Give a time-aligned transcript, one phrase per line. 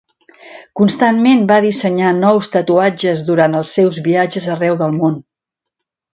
[0.79, 5.23] Constantment va dissenyar nous tatuatges durant els seus viatges arreu del món.